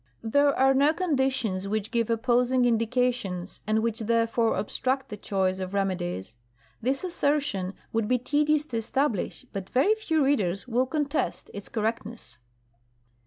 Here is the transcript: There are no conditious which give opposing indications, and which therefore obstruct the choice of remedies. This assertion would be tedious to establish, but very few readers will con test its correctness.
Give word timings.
There 0.23 0.57
are 0.57 0.73
no 0.73 0.93
conditious 0.95 1.67
which 1.67 1.91
give 1.91 2.09
opposing 2.09 2.65
indications, 2.65 3.61
and 3.67 3.83
which 3.83 3.99
therefore 3.99 4.55
obstruct 4.57 5.09
the 5.09 5.15
choice 5.15 5.59
of 5.59 5.75
remedies. 5.75 6.37
This 6.81 7.03
assertion 7.03 7.75
would 7.93 8.07
be 8.07 8.17
tedious 8.17 8.65
to 8.65 8.77
establish, 8.77 9.45
but 9.53 9.69
very 9.69 9.93
few 9.93 10.25
readers 10.25 10.67
will 10.67 10.87
con 10.87 11.05
test 11.05 11.51
its 11.53 11.69
correctness. 11.69 12.39